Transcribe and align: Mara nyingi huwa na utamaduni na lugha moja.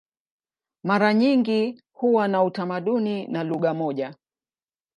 Mara 0.83 1.13
nyingi 1.13 1.81
huwa 1.93 2.27
na 2.27 2.43
utamaduni 2.43 3.27
na 3.27 3.43
lugha 3.43 3.73
moja. 3.73 4.15